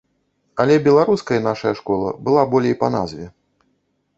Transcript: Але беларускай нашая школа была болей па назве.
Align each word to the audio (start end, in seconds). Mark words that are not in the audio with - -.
Але 0.63 0.77
беларускай 0.87 1.43
нашая 1.49 1.73
школа 1.81 2.09
была 2.29 2.47
болей 2.55 2.75
па 2.81 2.87
назве. 2.97 3.25